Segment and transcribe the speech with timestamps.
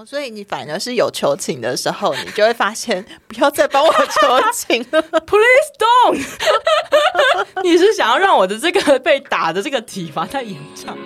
[0.00, 5.02] 哦，所以你反而是有求情的时候，你就会发现不要再帮我求情了。
[5.26, 6.18] Please don't！
[7.62, 11.04] 你是想要让我的这个被打的这个体罚太延长了？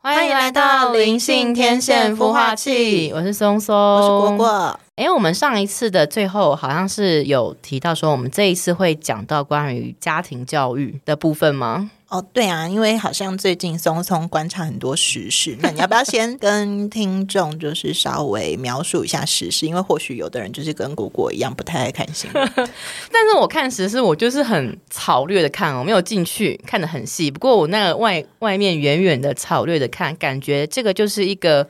[0.00, 4.46] 欢迎来到灵性天线孵化器，我是松松，我是果。
[4.46, 11.90] 果，哎，我们上一次的最后好像是有提到说，我们这一次会讲到关于家庭教育的部分吗？
[12.08, 19.66] 哦，对啊，因为好像最近松松观察很多时事，那你要不要先 跟听众就是稍微描述一下时事？
[19.66, 22.48] 因为或许有的人就是跟果果一样不太爱看新闻。
[23.10, 27.28] 但是我看时事，我就是很草略的看，我没有进去看的很细。
[27.28, 31.68] 不过我那个外外面远远的草略的看，感觉这个就是一个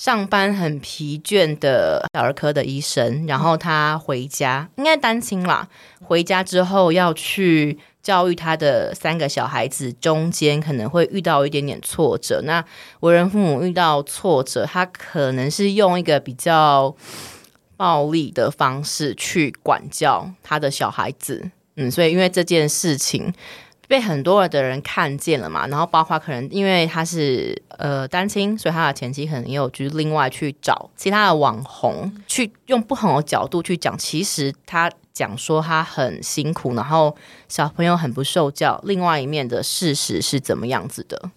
[0.00, 5.68] 上班很疲倦的小儿科的医生，然后他回家，应该单亲啦，
[6.00, 7.78] 回家之后要去。
[8.02, 12.40] 教育他的三个小孩子，中间可能会遇到一点点挫折。
[12.46, 12.64] 那
[13.00, 16.96] 为人父母遇到挫折，他可能是用一个比较
[17.76, 23.30] 暴力的方式去管教他的小孩子，嗯，所以因为这件事情
[23.90, 37.16] 被很多的人看见了嘛，然后包括可能因为他是呃单亲，所以他的前妻可能也有就是另外去找其他的网红，去用不同的角度去讲，其实他讲说他很辛苦，然后
[37.48, 41.30] 小朋友很不受教，另外一面的事实是怎么样子的？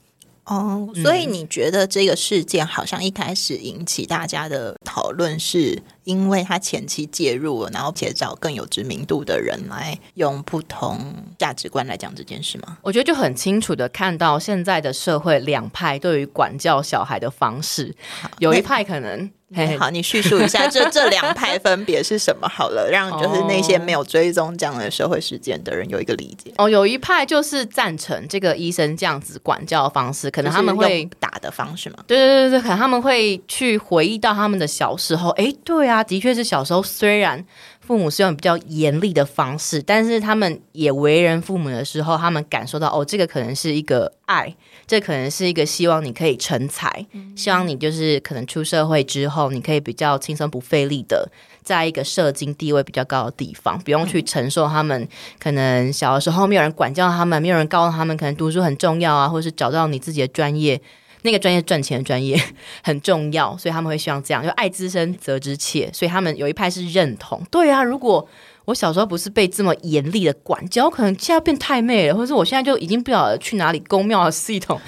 [0.46, 12.78] 哦，所以你觉得这个事件好像一开始引起大家的讨论，是因为他前期介入了，然后且找更有知名度的人来用不同价值观来讲这件事吗？
[12.82, 17.96] 我觉得就很清楚的看到现在的社会两派对于管教小孩的方式，
[18.40, 19.30] 有一派可能。
[19.78, 26.52] 好，你叙述一下这 这两派分别是什么好了，让就是那些没有追踪这样的社会事件的人有一个理解。
[26.58, 31.98] 哦，有一派就是赞成这个医生这样子管教的方式，可能他们会就是打的方式嘛？
[32.08, 35.30] 对对对对，可能他们会去回忆到他们的小时候。
[35.32, 37.46] 哎，对啊，的确是小时候，虽然
[37.82, 44.56] 父母是用比较严厉的方式，但是他们也为人父母的时候，他们感受到哦，这个可能是一个爱，
[44.88, 47.06] 这可能是一个希望你可以成才，
[47.36, 51.30] 希望你就是可能出社会之后，你可以比较轻松不费力的，
[51.62, 55.06] 在一个社经地位比较高的地方，不用去承受他们
[55.38, 60.82] 可能小的时候没有人管教他们，没有人告诉他们可能读书很重要啊，或者是找到你自己的专业。
[61.24, 62.40] 那个专业赚钱的专业
[62.84, 65.90] 很重要，所以他们会希望这样，就爱之深责之切。
[65.92, 68.28] 所以他们有一派是认同，对啊，如果
[68.66, 74.80] 我小时候不是被这么严厉的管教，我可能现在变太妹了，或者是我现在就已经不晓得去哪里公庙的系统，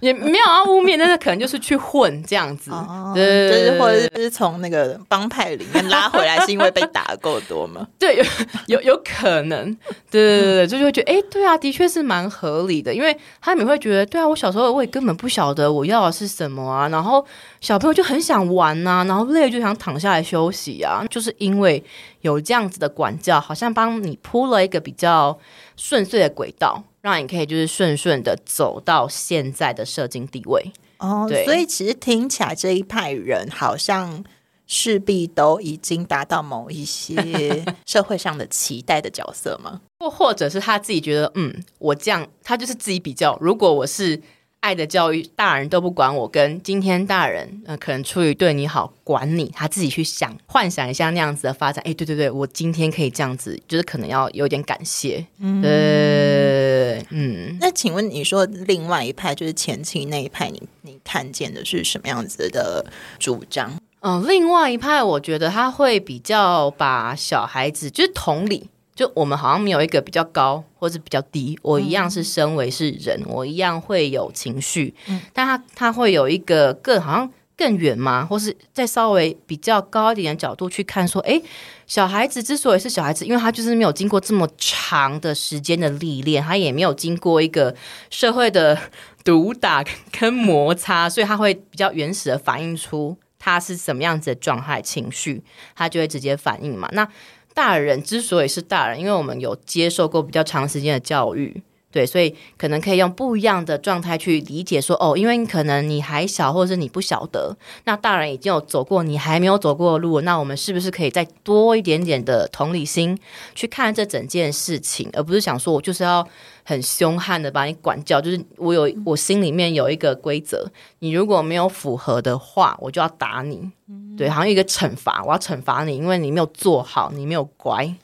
[0.00, 7.86] 也没有啊污蔑，但是可能就是去混这样子，哦，对就是或者是从那个帮派里面拉回来，是因为被打的够多吗？
[7.98, 8.24] 对，有
[8.66, 9.76] 有有可能，
[10.10, 17.24] 对对对对，就就会觉得，哎，对啊，的确是蛮合理的，因为他们会觉得，对啊，我小时候我也根本不晓得我要的是什么啊，然后
[17.60, 21.82] 小朋友就很想玩呐、然后累了就想躺下来休息啊，就是因为
[22.24, 25.38] 有这样子的管教，好像帮你铺了一个比较
[25.76, 30.72] 顺遂的轨道，让你可以就是顺顺的走到现在的社经地位。
[30.98, 34.24] 哦，对所以其实听起来这一派人好像
[34.66, 39.82] 势必都已经达到某一些 社会上的期待的角色吗？
[39.98, 43.36] 或或者是他自己觉得，嗯，我这样，他就是自己比较。
[43.38, 44.18] 如果我是
[44.64, 51.84] 爱的教育，大人都不管我，跟今天大人，呃，可能出于对你好，管你，他自己去想幻想一下那样子的发展。
[51.86, 55.22] 哎，对对对，我今天可以这样子，就是可能要有点感谢。
[55.38, 62.86] 嗯，对，嗯，那请问你说另外一派就是前期那一派你，你看见的是什么样子的
[63.18, 63.70] 主张？
[64.00, 74.94] 嗯，另外一派，我觉得他会比较把小孩子，就是同理，就我们好像没有一个比较高或是比较低，我一样是身为是人，我一样会有情绪，
[75.32, 81.42] 但他他会有一个更好像更远嘛，或是再稍微比较高一点的角度去看，说，诶，
[81.86, 87.74] 小孩子之所以是小孩子，因为他就是没有经过这么长的时间的历练，他也没有经过一个
[88.10, 88.78] 社会的
[89.24, 95.42] 毒打跟摩擦，所以他会比较原始的反映出他是什么样子的状态、情绪，
[95.74, 96.88] 他就会直接反应嘛。
[96.92, 97.08] 那
[97.54, 101.62] 大人之所以是大人，因为我们有接受过比较长时间的教育。
[101.94, 113.16] 对，所以可能可以用不一样的状态去理解说，哦，因为可能你还小，或者是你不晓得，那大人已经有走过你还没有走过的路，那我们是不是可以再多一点点的同理心
[113.54, 116.26] 去看这整件事情，而不是想说我就是要
[116.64, 120.68] 很凶悍的把你管教，就是我有我心里面有一个规则，
[120.98, 123.70] 你如果没有符合的话，我就要打你，
[124.18, 127.94] 对，好像一个惩罚，我要惩罚你，因为你没有做好，你没有乖，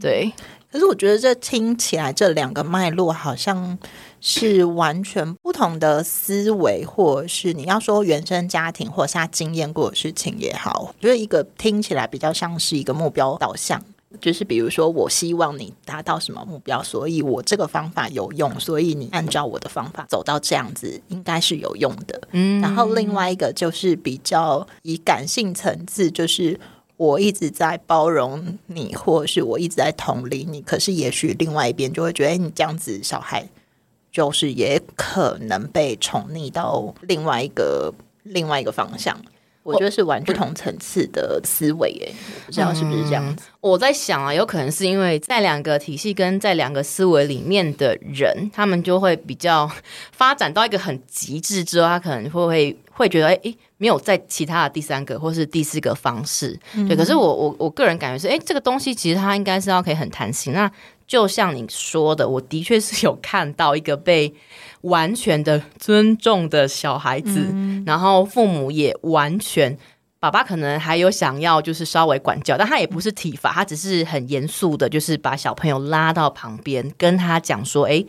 [0.00, 0.30] 对。
[0.70, 3.78] 可是我觉得这听起来这两个脉络好像
[4.20, 13.82] 是完全不同的思维，或是你要说原生家庭或是他经验过的事情也好，我觉得一个听起来比较像是一个目标导向。
[14.20, 22.20] 就是比如说，我希望你达到什么目标，所以我这个方法有用，所以你按照我的方法走到这样子，应该是有用的。
[22.32, 26.58] 嗯，然后另外一个就是比较以感性层次，就是
[27.00, 33.48] 我一直在包容你，或者是我一直在同理你，可是也许另外一边就会觉得，你这样子小孩
[34.12, 37.90] 就是也可能被宠溺到另外一个
[38.24, 39.18] 另外一个方向。
[39.62, 42.12] 我觉得是完不同层次的思维，哎，
[42.46, 43.44] 不知道是不是这样子。
[43.60, 49.70] 我在想啊，有可能是因为在两个体系跟在两个思维里面的人，他们就会比较
[50.12, 56.58] 发展到一个很极致之后，他可能会会会觉得，哎哎，没有在其他的第三个或是第四个方式。
[56.88, 60.54] 对，可是我我我个人感觉是，哎，这个东西其实它应该是要可以很弹性。
[60.54, 60.70] 那
[61.10, 64.32] 就像你说的，我的确是有看到一个被。
[64.82, 67.54] 完全的尊重的小孩子，
[67.84, 69.76] 然后父母也完全，
[70.18, 78.02] 爸爸可能还有想要就是稍微管教，但他也不是体罚，他只是很严肃的，就是把小朋友拉到旁边，跟他讲说：“哎，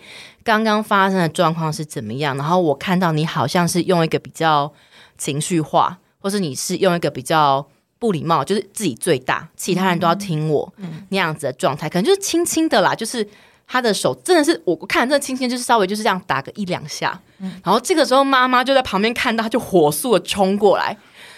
[0.45, 2.37] 刚刚发生的状况是怎么样？
[2.37, 4.71] 然后我看到你好像是用一个比较
[5.17, 7.67] 情绪化，或是你是用一个比较
[8.01, 10.73] 不礼貌，就是自己最大，其他人都要听我
[11.09, 13.25] 那样子的状态，可能就是轻轻的啦，就是。”
[13.73, 17.17] 他的手真的是我看真的轻轻，就是稍微就是这样打个一两下，
[17.63, 20.97] 然后这个时候妈妈就在旁边看到，他就火速的冲过来，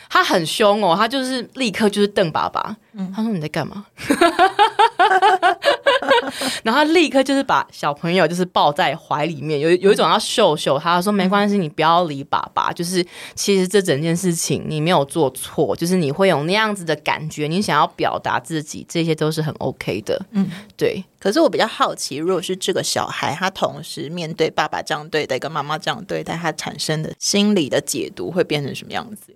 [0.09, 2.75] 他很凶哦，他就是立刻就是瞪爸爸，
[3.15, 3.85] 他说你在干嘛？
[6.63, 10.77] 然后他立刻就是把小朋友就是抱在怀里面，有有一种要秀秀。
[10.79, 12.71] 他说没关系，你不要理爸爸。
[12.71, 13.05] 就是
[13.35, 20.19] 其实这整件事情你没有做错，就是你会有那样子的感觉，你想要表达自己，这些都是很 OK 的。
[20.31, 21.03] 嗯，对。
[21.19, 29.33] 可是我比较好奇，如果是这个小孩，他同时面对爸爸这样对待，跟妈妈这样对待，他产生的心理的解读会变成什么样子？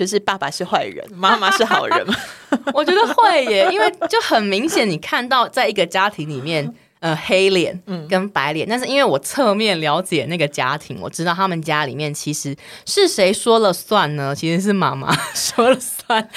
[0.00, 2.06] 就是爸爸是坏人，妈妈是好人。
[2.72, 8.66] 我觉得会耶，因为就很明显，你看到在一个家庭里面，呃，黑脸跟白脸。
[8.68, 12.54] 但是因为我侧面了解那个家庭，我知道他们家里面其实
[12.86, 14.34] 是谁说了算呢？
[14.34, 16.28] 其实是妈妈 说了算。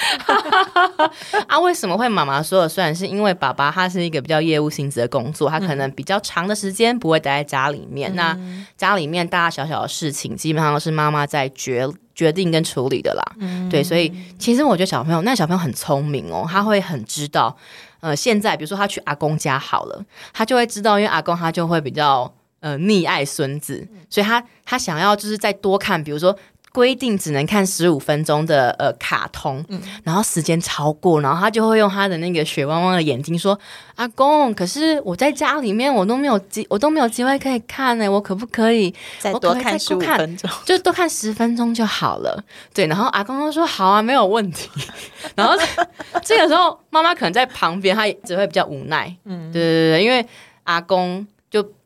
[1.46, 2.94] 啊，为什么会妈妈说了算？
[2.94, 8.14] 是因为爸爸他是一个比较业务性质的工作，他可能比较长的时间不会待在家里面。
[8.16, 8.36] 那
[8.76, 11.88] 家里面大大小小的事情，基本上都是妈妈在决。
[12.14, 13.24] 决定跟处理的啦，
[13.68, 14.08] 对，所以
[14.38, 17.56] 其实我觉得小朋友，那小朋友很聪明哦，他会很知道，
[18.04, 22.30] 呃，现在比如说他去阿公家好了，他就会知道，因为阿公他就会比较
[22.60, 26.36] 呃溺爱孙子，所以他他想要就是再多看，比如说。
[26.74, 29.64] 规定只能看十五分钟的呃卡通，
[30.02, 33.56] 然后时间超过，然后他就会用他的那个血汪汪的眼睛说
[33.94, 40.50] ：“阿公，可是我在家里面我都没有机，我都没有机会可以看呢，我可不可以再多看十五分钟？
[40.66, 42.42] 就多看十分钟就好了。”
[42.74, 44.68] 对，然后阿公说：“好啊，没有问题。
[45.36, 45.54] ”然后
[46.24, 49.16] 这个时候妈妈可能在旁边，她只会比较无奈。
[49.24, 50.26] 嗯，对对对，因为
[50.64, 51.24] 阿公。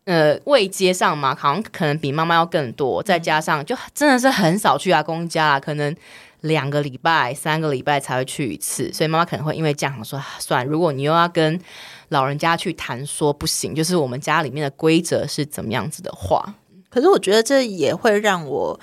[0.09, 5.95] 呃，未接上嘛，好像可能比妈妈要更多，再加上就真的是很少去阿公家，可能
[6.41, 11.61] 两个礼拜、三个礼拜才会去一次，所以妈妈可能会因为这样说，算，如果你又要跟
[12.09, 16.55] 老人家去谈说不行，就是我们家里面的规则是怎么样子的话，
[16.89, 18.81] 可是我觉得这也会让我。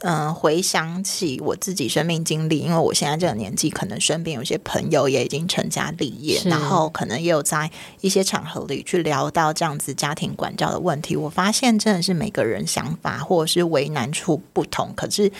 [0.00, 11.16] 嗯，回想起我自己生命经历，因为我现在这个年纪，可能身边有些朋友也已经成家立业，然后可能也有在一些场合里去聊到这样子家庭管教的问题。
[11.16, 15.30] 我发现真的是每个人想法或者是为难处不同，可是。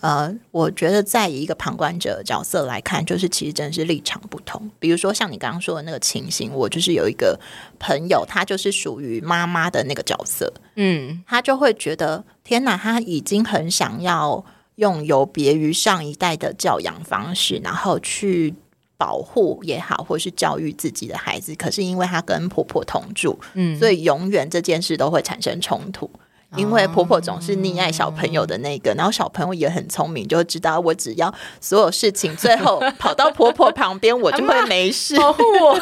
[0.00, 4.70] 呃，我觉得在一个旁观者角色来看，就是其实真的是立场不同。
[4.78, 7.36] 比如说像你刚刚说的那个情形，我就是有一个
[7.80, 14.44] 朋友，他就是属于妈妈的那个角色，嗯，他就会觉得天哪，他已经很想要
[14.76, 18.54] 用有别于上一代的教养方式，然后去
[18.96, 21.52] 保护也好，或是教育自己的孩子。
[21.56, 26.08] 可是因为他跟婆婆同住，嗯，所以永远这件事都会产生冲突。
[26.56, 35.80] 因为婆婆总是溺爱小朋友的那个，然后小朋友也很聪明，就知道我只要所有事情最后跑到婆婆旁边，我就会没事， 保护我。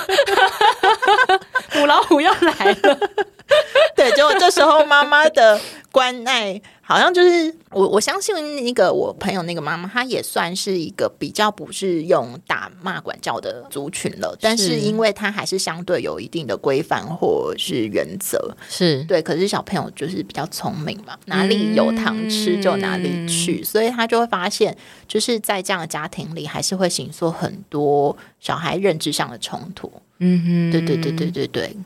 [1.78, 2.98] 母老虎要来了，
[3.94, 5.60] 对，结果这时候妈妈的
[5.92, 6.60] 关爱。
[6.86, 19.20] 好像就是我我相信那个我朋友那个妈妈，她也算是一个比较不是用打骂管教的族群了，但是因为她还是相对有一定的规范或是原则，是对。
[19.20, 24.76] 可是小朋友就是比较聪明嘛，哪里有糖吃就哪里去，所以他就会发现，
[25.08, 29.90] 就是在这样的家庭里，还是会形塑很多小孩认知上的冲突。
[30.18, 31.76] 嗯哼，对对对对对对。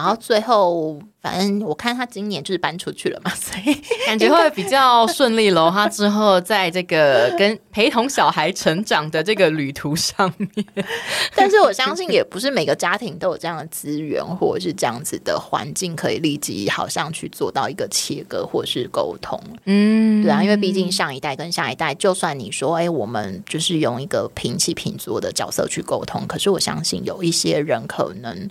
[0.00, 3.74] 然后最后，反正我看他今年就是搬出去了嘛， 所以
[4.06, 5.70] 感觉会比较顺利喽。
[5.70, 10.66] 他之后在这个跟陪同小孩成长的这个旅途上面，
[11.36, 19.38] 但是我相信也不是每个家庭都有这样的资源或者是这样子的环境，可以立即好像去做到一个切割或是沟通。
[19.66, 28.48] 嗯，对啊，因为毕竟上一代跟下一代，就算你说哎，我们就是用一个平起平坐的角色去沟通，可是我相信有一些人可能。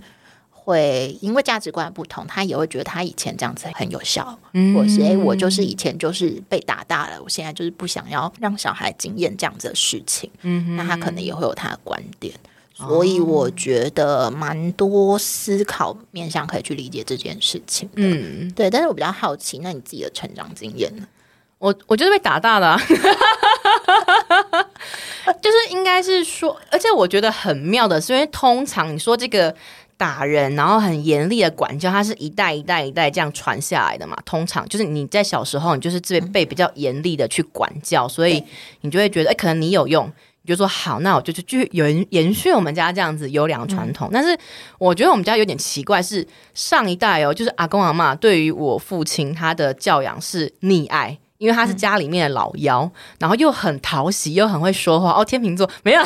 [0.70, 10.30] 会因为价值观不同，他也会觉得他以前这样子很有效，嗯或者是哎，我就是以前就是被打大了，我现在就是不想要让小孩经验这样子的事情。
[10.44, 12.32] 嗯，那他可能也会有他的观点，
[12.76, 17.90] 所以我觉得蛮多思考面向可以去理解这件事情。
[17.96, 18.70] 嗯，对。
[18.70, 21.04] 但是我比较好奇，那你自己的成长经验呢？
[21.58, 22.78] 我我就是被打大的，
[25.42, 29.56] 就是应该是说，而且我觉得很妙的是，因为通常你说这个。
[30.00, 34.18] 打人，然后很严厉的管教，它是一代一代一代这样传下来的嘛。
[34.24, 38.42] 通常就是你在小时候，你就是被被比较严厉的去管教，所以
[38.80, 40.10] 你就会觉得，哎，可能你有用，
[40.44, 44.10] 你就说好，那我就去继续延延续我们家这样子优良传统。
[44.14, 44.40] 但是
[44.78, 51.20] 我觉得我们家有点奇怪，是上一代哦，就是阿公阿妈对于我父亲他的教养是溺爱。
[51.40, 55.12] 因为他是家里面的老幺，然后又很讨喜，又很会说话。
[55.14, 56.04] 哦，天秤座没有，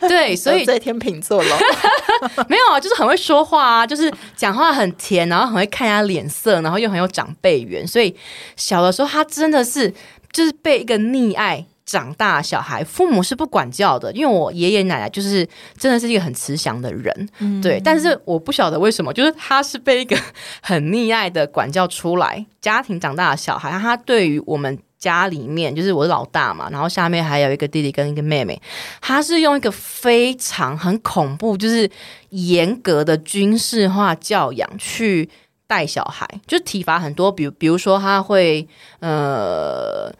[0.06, 1.58] 对，所以在天秤座了，
[2.48, 7.86] 没有啊，就是很会说话啊，就是讲话很甜，然后很会看人家脸色，然后又很有长辈缘。
[7.86, 8.14] 所以
[8.56, 9.92] 小的时候，他真的是
[10.30, 11.66] 就是被一个溺爱。
[11.88, 17.28] 长大小孩，父母是不管教的，因为我爷爷奶奶就是真的是一个很慈祥的人，
[17.62, 17.80] 对。
[17.82, 20.14] 但是我不晓得为什么，就是他是被一个
[20.60, 28.60] 很溺爱的管教出来，家庭长大的小孩，他对于我们家里面，就是我老大嘛，然后下面还有一个弟弟跟一个妹妹，
[29.00, 31.90] 他是用一个非常很恐怖，就是
[32.28, 35.26] 严格的军事化教养去
[35.66, 38.68] 带小孩，就体罚很多，比如比如说他会
[39.00, 40.12] 呃。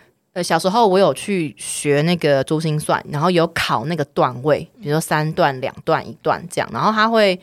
[0.42, 6.68] 小时候我有去学那个珠心算，然后有考那个段位，比如说三段、两段、一段这样。
[6.72, 7.38] 然后他会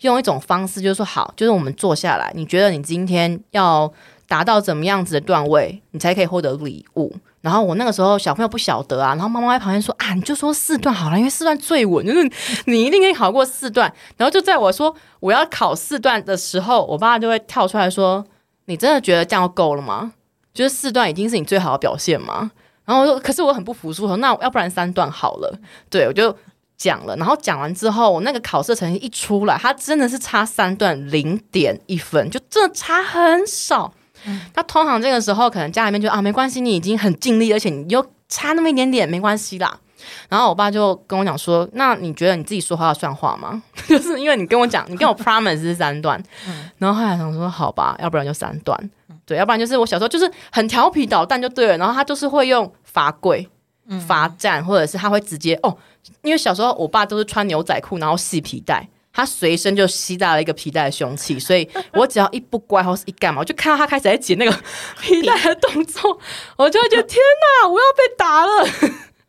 [0.00, 3.92] 用一种方式，就是说好，就是我们坐下来，你觉得你今天要
[4.26, 7.14] 达到怎么样子的段位，你才可以获得礼物。
[7.40, 12.30] 然后我那个时候小朋友不晓得啊，然后妈妈在旁边说啊，你就说四段好了，因为四段最稳，就是
[12.66, 13.92] 你一定可以考过四段。
[14.16, 18.24] 然后就在我说我要考四段的时候，我爸就会跳出来说
[18.66, 20.12] ：“你真的觉得这样够了吗？”
[20.58, 22.50] 就是四段已经是你最好的表现吗？
[22.84, 25.56] 然后我说，可是我很不服输，说那要不然三段好了。
[25.88, 26.36] 对我就
[26.76, 33.94] 讲了，然后讲完之后，我那个考试成绩一出来，他真的是差三段零点一分，就真的差很少。
[34.52, 39.78] 他通常这个时候可能家里面就啊没关系，你已经很尽力，而且你又差那么一点点，没关系啦。
[40.28, 43.62] 然后我爸就跟我讲说：“那你觉得你自己说话算话吗？
[43.88, 46.22] 就是因为你跟我讲，你跟我 promise 是三段。
[46.78, 48.78] 然后后来想说，好吧，要不然就三段。”
[49.24, 53.46] 对，要不然就是我小时候就是很调皮捣蛋就对了，然后他就是会用罚跪、
[54.06, 55.76] 罚站，或者是他会直接哦，
[56.22, 64.58] 因为小时候我爸都是穿牛仔裤，然后系皮带，他随身就携带了一个皮带的凶器，所以我只要一不乖或是一干嘛，我就看到他开始在解那个
[65.02, 66.18] 皮带的动作，
[66.56, 67.20] 我就会觉得天
[67.62, 68.66] 哪，我要被打了。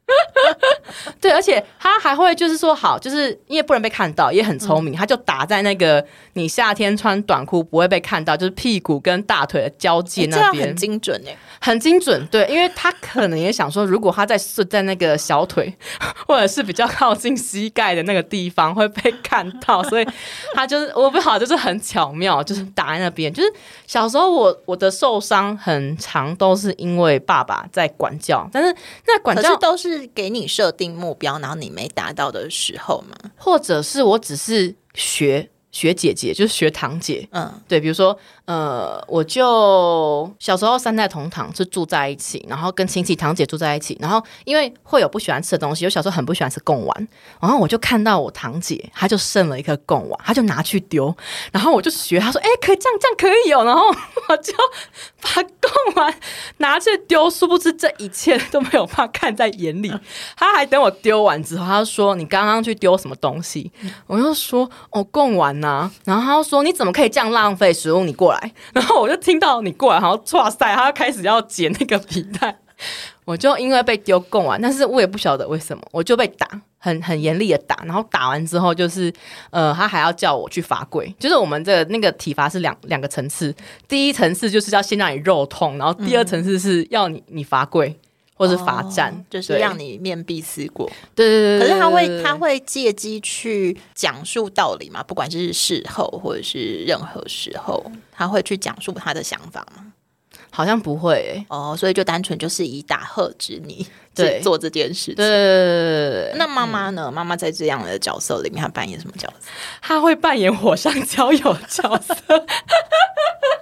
[1.21, 12.25] 对，而且他还会就是说好，就是因为不能被看到，也很聪明，他就打在那个你夏天穿短裤不会被看到，就是屁股跟大腿的交界那边，很精准哎，很精准。
[12.27, 15.73] 对，因为他可能也想说，如果他在是在那个小腿
[16.27, 20.07] 或者是比较靠近膝盖的那个地方会被看到，所以
[20.53, 23.31] 他就是我不好，就是很巧妙，就是打在那边。
[23.31, 23.53] 就是
[23.85, 28.73] 小时候我我的受伤很长都是因为爸爸在管教，但是
[29.05, 29.98] 那管教都是。
[30.07, 38.17] 给你设定目标，然后你没达到的时候嘛，或者是我只是学学姐姐，就是学堂姐，嗯，对，比如说。
[38.49, 47.07] 呃，我就小时候三代同堂是住在一起，然后跟亲戚堂姐住在一起，然后因为会有不喜欢吃的东西，我小时候很不喜欢吃贡丸，
[47.39, 51.15] 然后我就看到我堂姐，她就剩了一颗贡丸，她就拿去丢，
[51.51, 53.87] 然后我就学她说，哎，可以这样，这样可以哦，然后
[54.29, 54.51] 我就
[55.21, 56.11] 把贡丸
[56.57, 59.93] 拿去丢，殊不知这一切都没有办法看在眼里，
[60.35, 63.71] 他还等我丢完之后，他说你刚刚去丢什么东西？
[64.07, 68.03] 我就说哦，贡丸呐，然后他说你怎么可以这样浪费食物？
[68.03, 68.38] 你过来。
[68.73, 72.57] 然后我就听到你过来，好像哇塞，他开始要捡那个皮带，
[73.25, 77.83] 我就因为被丢供完，但是我也不晓得为什么，我就被打，很很严厉的打。
[77.85, 79.11] 然后打完之后，就是
[79.49, 83.55] 呃，他还要叫我去罚跪，就是我们这那个体罚是两两个层次，
[83.87, 87.99] 第一层次就是要先让你肉痛，然后第二层次是要你你罚跪。
[88.39, 90.89] 或是罚站，哦就是让你面壁思过。
[91.13, 91.67] 对对对对。
[91.67, 95.03] 可是他会他会借机去讲述道理嘛？
[95.03, 99.91] 不管是事后或者是任何时候，他会去讲述他的想法吗？
[100.51, 105.15] 好像不会、欸，哦，所以就单纯就是以打喝止你对做这件事情。
[105.15, 107.11] 对对对对对对，那妈妈呢？
[107.11, 109.51] 妈妈在这样的角色里面，她扮演什么角色？
[109.81, 112.15] 她会扮演火上浇油角色。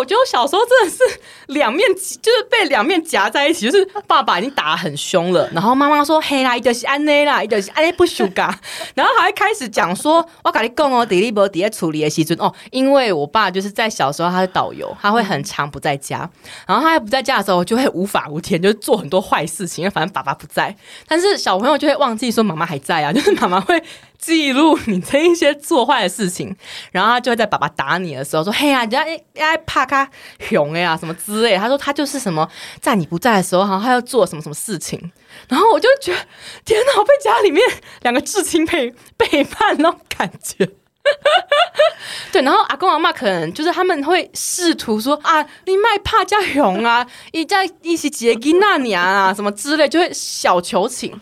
[0.00, 3.70] 我觉得我小时候真的是两面，就是被两面夹在一起。
[3.70, 8.58] 就是爸爸已经打很凶了，然后妈妈说：“嘿啦，伊就是安内啦，伊就是安内不输噶。
[8.96, 16.28] ”然后还开始讲说：“我跟你讲哦，迪丽伯迪在处理的时阵哦，因为我爸就是在小时候他是导游，他会很长不在家，
[16.66, 20.74] 然后他不在家的时候，就会无法无天，就做很多坏事情，因为反正爸爸不在。
[21.06, 23.82] 但是小朋友就会忘记说妈妈还在啊， 就是妈妈会
[24.20, 26.54] 记录你这一些做坏的事情，
[26.92, 30.08] 然后他就会在爸爸打你的时候说：“嘿呀、人家人家怕他
[30.38, 32.48] 熊呀什么之类。”他说他就是什么
[32.80, 35.10] 在你不在的时候，好像他要做什么什么事情，
[35.48, 36.18] 然后我就觉得
[36.64, 37.62] 天哪，我被家里面
[38.02, 40.68] 两个至亲背 背叛那种感觉。
[42.30, 51.18] 对，然后阿公阿妈可能就是他们会试图说啊，你卖怕加熊啊，一在一起结金那娘啊，什么之类，就会小求情。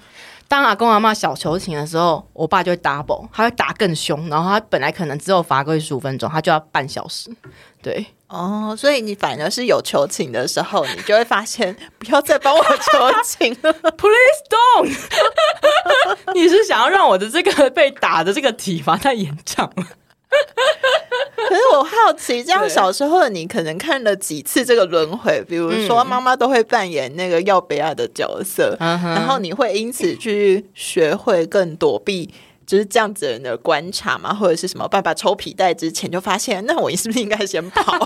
[0.49, 7.31] 当阿公阿妈小求情的时候，我爸就会 double，他会打更凶，然后他本来可能只有罚跪十五分钟，他就要半小时。
[7.83, 13.73] 对，哦，所以你反而是有求情的时候，你就会发现不要再帮我求情了。
[13.93, 14.97] Please don't！
[16.35, 19.87] 你是想要让我的这个被打的这个体罚太延长了？
[21.49, 25.43] 可是我好奇，这样小时候的你可能看了几次这个轮回？
[25.49, 32.31] 比如说，妈妈都会扮演那个要贝亚的角色，嗯然后你会因此去学会更躲避。
[32.67, 34.87] 就是这样子的人的观察嘛，或者是什么？
[34.87, 37.97] 爸爸抽皮带之前就发现，那我是不是应该先跑？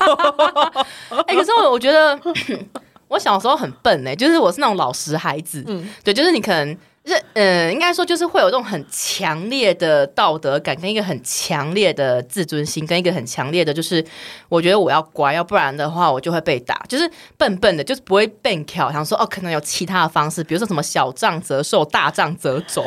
[1.26, 2.16] 哎、可是我我觉得
[3.08, 6.78] 我小时候很笨哎、就是我是那种老实孩子，嗯对，就是你可能。
[7.04, 14.04] 就是呃，应该说就是会有这种很强烈的道德感，跟一个很强烈的自尊心，跟一个很强烈的，就是
[14.48, 16.80] 我觉得我要乖，要不然的话我就会被打。
[16.88, 22.84] 就是笨笨的，就是不会变巧，想说哦，可能有其他的方式，比如说什么小杖则受，大杖则走。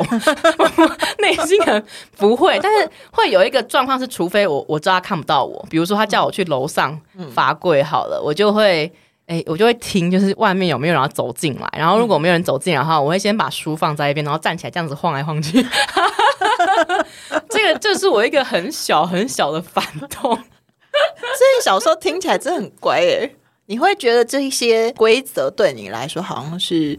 [1.20, 1.84] 内心可能
[2.16, 6.98] 不会，但是会有一个状况是，除非我我知道他看不到我，比如说他叫我去楼上
[7.34, 8.90] 罚跪好了，我就会。
[9.26, 15.60] 哎、我就会听，就是外面有没有人要走进来，然后如果没有人走进来的话，我会先把书放在一边，然后站起来这样子晃来晃去。
[17.50, 20.32] 这个就是我一个很小很小的反动。
[20.32, 23.36] 所以小时候听起来真的很乖诶。
[23.66, 26.96] 你会觉得这一些规则对你来说好像是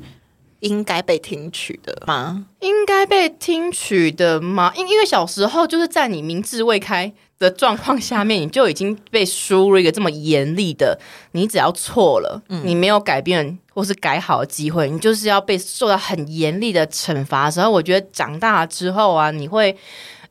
[0.60, 2.46] 应该被听取的吗？
[2.60, 4.72] 应该被听取的吗？
[4.76, 11.00] 因因为小时候就是在你明智未开的状况下面，你就已经被输入一个这么严厉的，
[11.32, 19.78] 你只要错了，你没有改变或是改好的机会，你就是要被受到很严厉的惩罚的时候，我觉得长大之后啊，你会。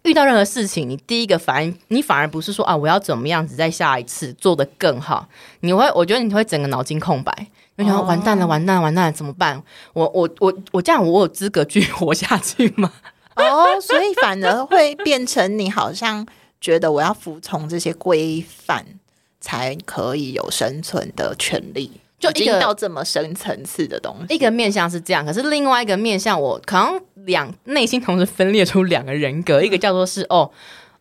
[0.06, 5.28] 遇到任何事情，你第一个反应，你反而不是说啊，我要怎么样子在下一次做得更好，
[5.60, 7.32] 你会，我觉得你会整个脑筋空白，
[7.74, 9.60] 你会想说完蛋了，完蛋了，完蛋了，怎么办？
[9.92, 12.92] 我我我我这样，我有资格继续活下去吗？
[13.34, 16.24] 哦，所以反而会变成你好像
[16.60, 18.86] 觉得我要服从这些规范
[19.40, 24.34] 才可以有生存的权利，就一个已经到这么深层次的东西。
[24.34, 30.50] 一个面向是这样，可是另外一个面向，我可能两内心同时分裂出两个人格，一个叫做是哦。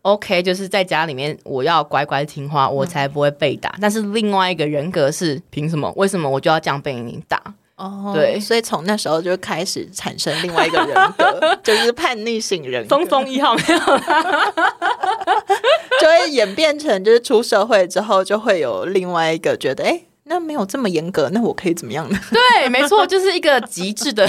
[0.02, 3.74] OK，就是在家里面我要乖乖听话，我才不会被打。
[3.80, 5.92] 但是另外一个人格是凭什么？
[5.96, 7.42] 为什么我就要这样被你打？
[7.74, 14.54] 哦，对所以从那时候就开始产生另外一个人格， 就是叛逆型人格，松松一号没有啦，
[16.00, 22.18] 就会演变成就是出社会之后就会有另外一个觉得，哎、那没有这么严格，那我可以怎么样呢？
[22.30, 24.28] 对，没错，就是一个极致的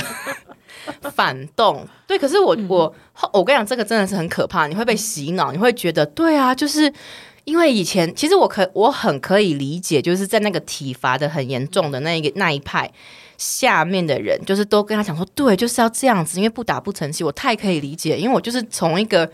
[1.13, 1.87] 反动。
[2.07, 2.95] 对，可是我我
[3.33, 6.91] 我跟你讲，这个真的是很可怕，你会被洗脑，你会觉得对啊，就是。
[7.47, 12.91] 因为以前其实我可我很可以理解，就是在那个体罚的很严重的那一个那一派
[13.37, 19.31] 下面的人，就是都跟他讲说，对，就是要这样子，因为不打不成器，我太可以理解，因为我就是从一个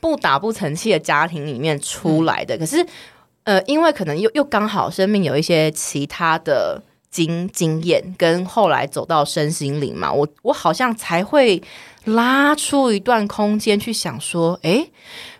[0.00, 2.56] 不打不成器的家庭里面出来的。
[2.56, 2.82] 可是
[3.50, 11.60] 呃，因为可能又又刚好生命有一些其他的经经验，跟后来走到身心灵嘛，我我好像才会
[12.04, 14.92] 拉出一段空间去想说，诶，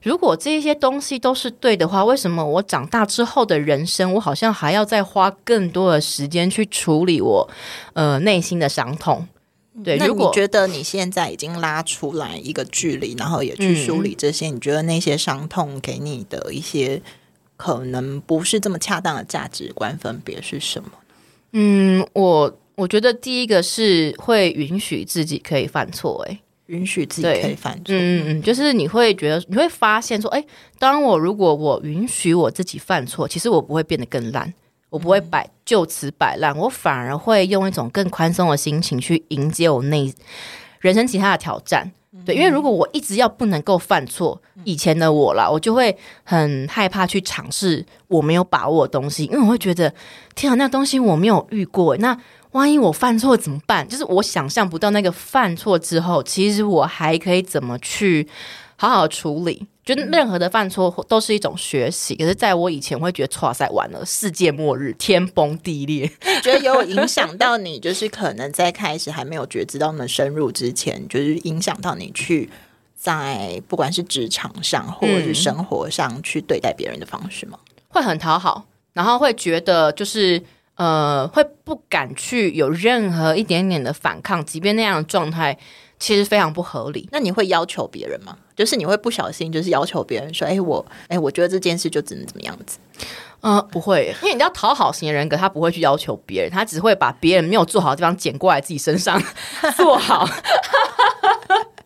[0.02, 7.48] 如果这些东西都是对的话，为什么我长大之后的人生，我好像还要再花更多的时间去处理我
[7.92, 9.28] 呃内心的伤痛？
[9.84, 17.00] 对，那如果你觉得你现在已经拉出来一个距离，然后也去梳理这些，你觉得那些伤痛给你的一些
[17.60, 20.90] 可能不是这么恰当的价值观分别是什么？
[21.52, 27.94] 嗯，我我觉得第一个是会允许自己可以犯错、欸，允许自己可以犯错。
[27.94, 30.42] 嗯嗯嗯，就是你会觉得，你会发现说，哎，
[30.78, 34.50] 当我如果我允许我自己犯错，其实我不会变得更烂，
[34.88, 40.10] 我不会摆就此摆烂，我反而会用一种更宽松的心情去迎接我内
[40.78, 41.92] 人生其他的挑战。
[42.26, 49.94] 对，因为如果我一直要不能够犯错，以前的我啦，我就会很害怕去尝试我没有把握的东西，因为我会觉得，
[50.34, 52.18] 天啊，那东西我没有遇过，那
[52.50, 53.86] 万一我犯错怎么办？
[53.86, 58.26] 就是我想象不到那个犯错之后，其实我还可以怎么去
[58.74, 59.68] 好好处理。
[59.94, 66.10] 就任何的犯错都是一种学习，可是在我以前会觉得，哇塞，完了，世界末日，天崩地裂。
[66.42, 72.48] 觉得有影响到你，就是可能在开始还没有觉知到那么深入之前，就是影响到你去
[72.94, 77.58] 在不管是职场上或者是生活上去对待别人的方式吗？
[77.88, 80.40] 会很讨好，然后会觉得就是
[80.76, 85.58] 呃，会不敢去有任何一点点的反抗，即便那样的状态
[86.00, 87.08] 其实非常不合理。
[87.12, 88.36] 那你会要求别人吗？
[88.56, 92.78] 就是你会不小心就是要求别人说，哎、我哎、我觉得这件事就只能怎么样子。
[93.42, 99.22] 嗯，不会，因为你知道讨好型的人格，他不会去要求别人，他只会把别人没有做好的地方捡过来自己身上
[99.76, 100.28] 做好。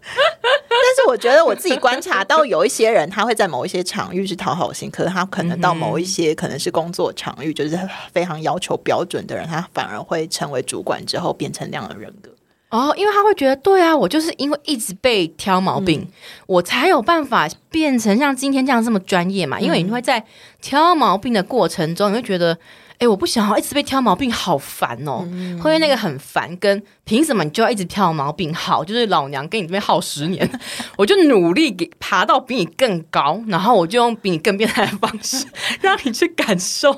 [0.06, 7.78] 但是我觉得我自己观察到，有一些人他会在某一些场域是讨好型，可是他可能到某一些 可能是工作场域，就是
[8.12, 12.30] 非常要求标准的人，他反而会成为主管之后变成那样的人格。
[12.74, 16.04] 哦，因为他会觉得，对啊，我就是因为一直被挑毛病，
[16.48, 19.60] 我才有办法变成像今天这样这么专业嘛。
[19.60, 20.24] 因为你会在
[20.60, 22.58] 挑毛病的过程中，你会觉得，
[22.98, 25.24] 哎，我不想要一直被挑毛病，好烦哦，
[25.62, 26.56] 会那个很烦。
[26.56, 28.52] 跟凭什么你就要一直挑毛病？
[28.52, 30.50] 好，就是老娘跟你这边耗十年，
[30.98, 35.46] 我就努力给爬到比你更高，然后我就用比你更变态的方式
[35.80, 36.92] 让你去感受。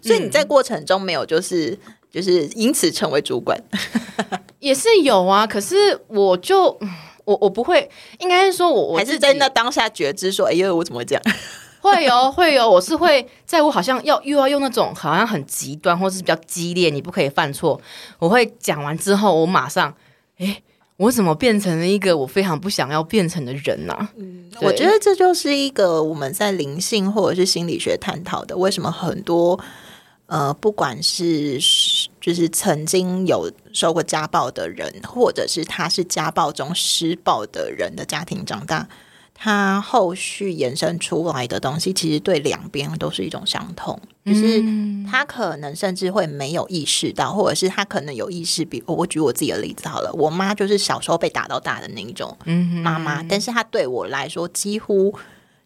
[0.00, 1.76] 所以你在过程中没有就是
[2.20, 3.56] 就是因此成为主管，
[4.58, 5.76] 也是有啊，可是
[6.08, 6.90] 我就嗯
[7.24, 11.22] 我我不会，应该是说我我还是在那当下觉知说，哎呦，我怎么会这样？
[11.80, 17.80] 会有会有，我是会在我好像要又要用那种好像很极端或是比较激烈，你不可以犯错。
[18.18, 19.94] 我会讲完之后，我马上，
[20.38, 20.60] 诶，
[20.96, 24.10] 我怎么变成了一个我非常不想要变成的人呢、啊？
[24.58, 29.58] 对我觉得这就是一个我们在灵性或者是心理学探讨的，为什么很多
[30.26, 31.60] 呃，不管是
[32.28, 38.86] 就是曾经有受过家暴的人，或者是他是家暴中施暴的人的家庭长大，
[39.32, 44.62] 他后续延伸出来的东西，其实对两边都是一种伤痛，就是
[45.10, 48.62] 他可能甚至会没有意识到，或者是他可能有意识。
[48.62, 52.36] 比如我举我自己的例子好了，我妈就是小时候被打到大的那一种
[52.84, 55.14] 妈妈，但是她对我来说几乎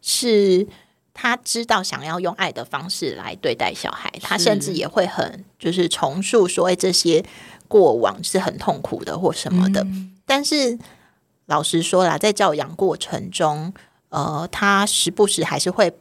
[0.01, 0.68] 是。
[1.14, 7.25] 她知道想要用爱的方式来对待小孩，他甚至也会很就是重塑说，哎，这些
[7.68, 9.87] 过往是很痛苦的或什么的。
[10.25, 10.79] 但是
[11.46, 13.75] 老实说啦，在教养过程中，
[14.09, 15.92] 呃，他时不时还是会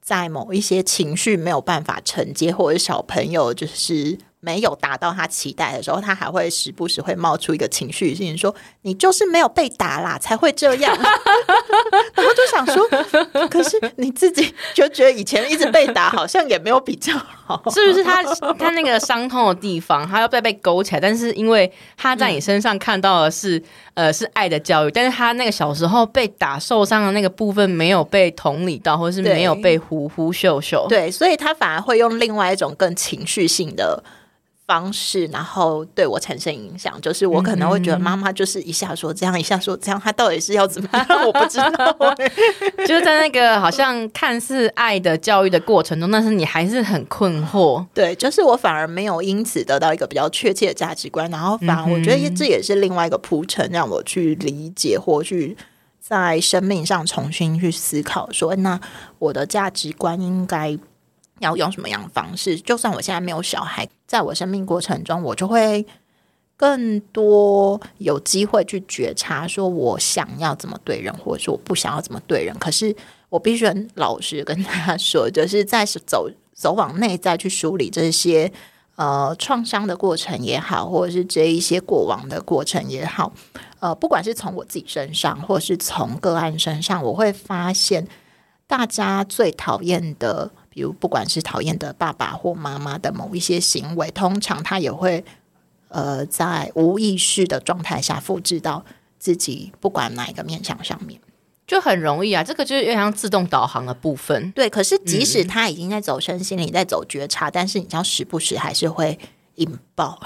[0.00, 10.94] 在某一些情绪没有办法承接，或者小朋友就是没有达到他期待的时候，他还会时不时会冒出一个情绪性说：“你就是没有被打啦，才会这样。”
[12.14, 12.86] 然后就想说，
[13.50, 17.12] 可是你自己就觉得以前一直被打，好像也没有比较
[17.44, 18.22] 好，是不是他
[18.56, 21.00] 他那个伤痛的地方，他要再被勾起来？
[21.00, 23.60] 但是因为他在你身上看到的是、
[23.94, 30.86] 呃是爱的教育，但是他那个小时候被打受伤的那个部分没有被同理到，或是没有被呼呼秀秀。
[30.88, 34.02] 对，所以他反而会用另外一种更情绪性的
[34.66, 37.00] 方式，然后对我产生影响。
[37.00, 41.06] 就是我可能会觉得妈妈就是一下说这样，一下说这样，她到底是要怎么样？
[41.26, 41.96] 我不知道、
[42.86, 47.84] 就是在那个好像看似爱的教育的过程中，但是你还是很困惑。
[47.94, 55.56] 对，就是我反而没有因此得到一个比较确切的价值观，然后反而我觉得这也是另外一个铺陈，让我去理解或去
[56.00, 58.80] 在生命上重新去思考说，那
[59.18, 60.76] 我的价值观应该
[61.40, 62.56] 要用什么样的方式？
[62.60, 65.86] 就算我现在没有小孩，在我生命过程中，我就会
[66.56, 72.56] 更多有机会去觉察，说我想要怎么对人，或者说我不想要怎么对人。
[72.58, 72.96] 可是
[73.28, 78.50] 我必须老实跟他说，就是在走走往内在去梳理这些
[78.94, 83.30] 呃创伤的过程也好，或者是这一些过往的过程也好，
[83.80, 88.08] 呃，不管是从我自己身上，或者是从个案身上，我会发现
[88.66, 90.50] 大家最讨厌的。
[90.76, 95.24] 比如，不管是讨厌的爸爸或妈妈的某一些行为，通常他也会
[95.88, 98.84] 呃在无意识的状态下复制到
[99.18, 101.18] 自己不管哪一个面向上面。
[101.66, 104.52] 就很容易啊，这个就是有点像自动导航的部分。
[104.52, 109.18] 对，可是即使他已经在走身心灵，在走觉察，但是你要时不时还是会
[109.56, 110.18] 引爆。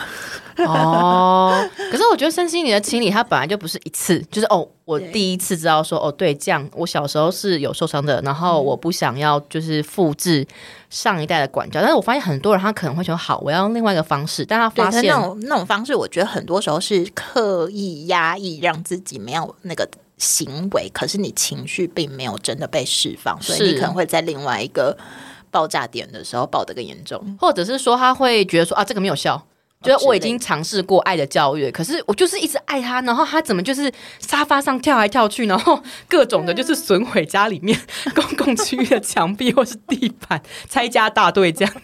[0.58, 10.46] 哦，可是我觉得身心灵的清理，它本来就不是一次，就是哦，我第一次知道说，哦，对，这样我小时候是有受伤的，然后我不想要就是复制
[10.90, 19.88] 上一代的管教，但是我发现很多人他可能会说，好，我要用另外一个方式，但他，发现那种那种方式，我觉得很多时候是刻意压抑，让自己没有那个
[20.18, 24.94] 行为，可是你情绪并没有真的被释放，所以你可能会在另外一个
[25.50, 27.36] 爆炸点的时候爆得更严重。
[27.40, 29.46] 或者是说他会觉得说啊，这个没有效。
[29.82, 37.80] 觉得我已经尝试过爱的教育，可是我就是一直爱他，然后他怎么就是沙发上跳来跳去，然后各种的就是损毁家里面
[38.14, 41.74] 公共区域的墙壁或是地板，拆家大队这样。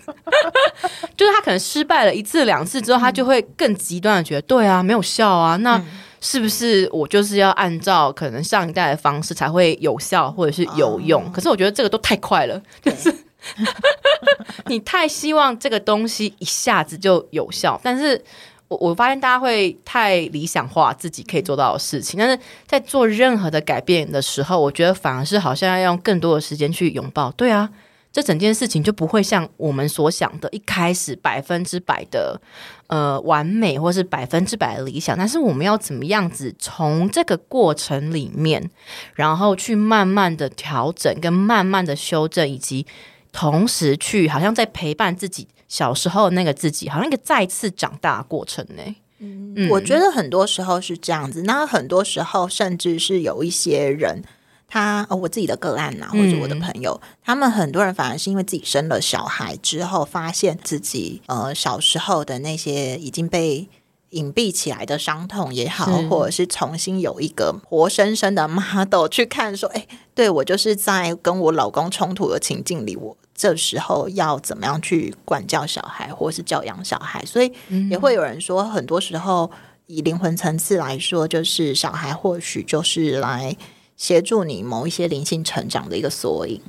[1.16, 5.82] 就是他可能失败了一次两次之后，他就会更极端的觉得，对啊，没有效啊，那
[6.20, 11.32] 是不是我就是要按照可能上一代的方式才会有效或者是有用？
[11.32, 13.10] 可是我觉得这个都太快了，就是。
[14.66, 18.20] 你太希望这个东西一下子就有效，但是
[18.68, 27.30] 我我发现大家会太理想化自己可以做到的事情，但是在做任何的改变的时候，我觉得反而是好像要用更多的时间去拥抱。
[27.32, 27.70] 对啊，
[28.12, 32.40] 这整件事情就不会像我们所想的，一开始百分之百的
[32.88, 35.16] 呃完美，或是百分之百的理想。
[35.16, 38.68] 但是我们要怎么样子从这个过程里面，
[39.14, 42.84] 然后去慢慢的调整，跟慢慢的修正，以及。
[43.36, 48.82] 同时去，好像在陪伴自己小时候那个自己，好像一个再次长大的过程呢。
[49.18, 51.42] 嗯，我觉得很多时候是这样子。
[51.42, 54.22] 那很多时候，甚至是有一些人，
[54.66, 63.68] 他、哦、我自己的个案呐、或者我的朋友，他们很多人反而是因为自己生了小孩之后，发现自己呃小时候的那些已经被。
[64.10, 77.52] 隐蔽起来的伤痛也好，或者是重新有一个活生生的 model 去看，说，哎，对我就是在跟我老公冲突的情境里，我这时候要怎么样去管教小孩，或是教养小孩，所以
[77.90, 79.50] 也会有人说，很多时候
[79.86, 83.54] 以灵魂层次来说，就是小孩或许就是来
[83.96, 86.60] 协助你某一些灵性成长的一个缩影。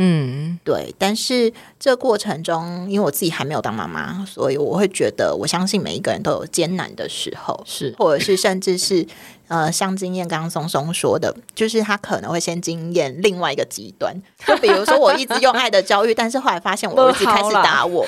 [0.00, 7.92] 嗯，对，但是这过程中，因为我自己还没有当妈妈，所以我会觉得，我相信每一个人都有艰难的时候，是。
[7.98, 9.04] 或者是甚至是
[9.48, 14.14] 呃，像经验刚刚松松说的，就是他可能会先经验另外一个极端，
[14.46, 18.06] 就比如说我一直用爱的教育， 但是后来发现我儿子开始打我，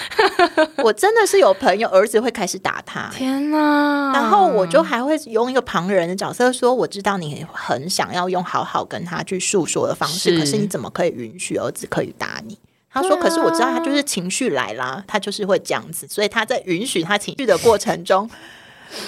[0.76, 3.10] 我真的是有朋友儿子会开始打他。
[3.12, 4.12] 天哪！
[4.12, 12.58] 然后我就还会用一个旁人的角色说：“我知道你很想要用好好跟他去诉说的方式，是可是你怎么可以允许儿子可以打你？”
[12.92, 18.28] 他说：“对啊可是我知道他就是情绪来啦，他就是会这样子，所以他在允许他情绪的过程中，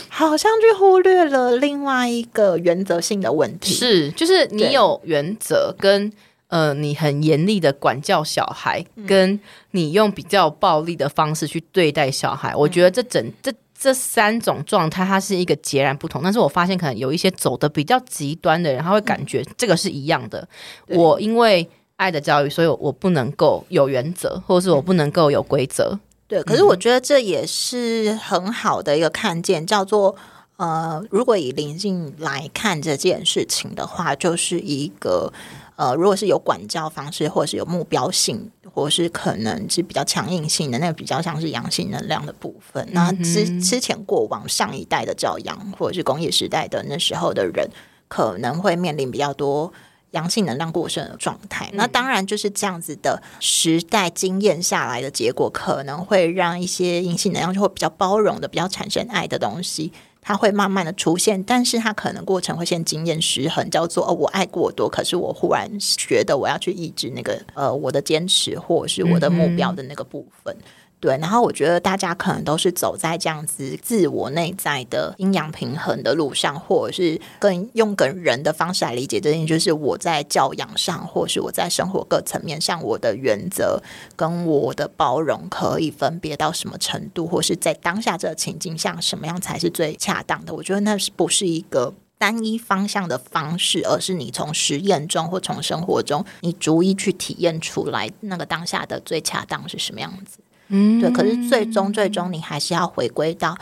[0.09, 3.75] 好像去忽略了另外一个原则性的问题。
[3.75, 6.12] 是，就是你有原则跟。
[6.49, 9.40] 呃，你很严厉的管教小孩，跟
[9.71, 16.21] 你用比较暴力的方式去对待小孩，我觉得这整这这三种状态，它是一个截然不同。
[16.23, 20.47] 但是我发现，可能有一些走的比较极端的人，他会感觉这个是一样的。
[20.87, 21.66] 对我因为
[21.97, 25.99] 爱的教育，所以我不能够有原则，或者是我不能够有规则。
[26.33, 30.16] 对，可是我觉得这也是很好的一个看见，叫做
[30.57, 35.31] 呃，如果以灵性来看这件事情的话，就是一个
[35.77, 42.88] 呃，如果是有管教方式，或者是有目标性，或是可能是比较强硬性的，那个比较像是阳性能量的部分。
[42.92, 47.68] 那之之前过往上一代的教养，或者是工业时代的那时候的人，
[48.09, 49.71] 可能会面临比较多。
[50.12, 70.57] 阳性能量过剩的状态，那当然就是这样子的时代经验下来的结果，可能会让一些阴性能量就会比较包容的、比较产生爱的东西，它会慢慢的出现，但是它可能过程会先经验失衡，叫做哦，我爱过多，可是我忽然觉得我要去抑制那个呃我的坚持或者是我的目标的那个部分。
[71.03, 83.83] 对，然后我觉得大家可能都是走在这样子自我内在的阴阳平衡的路上，或者是更用更人的方式来理解这件，就是我在教养上，或是我在生活各层面上，我的原则
[84.15, 90.55] 跟我的包容可以分别到什么程度，或是在当下这个情境下，什么样才是最恰当的？
[90.55, 91.93] 我觉得那是不是一个。
[92.19, 100.38] 单一方向的方式，而是你从实验中或从生活中，你逐一去体验出来那个当下的最恰当是什么样子。
[100.73, 103.57] 嗯，对，可是最终最终你还是要回归到。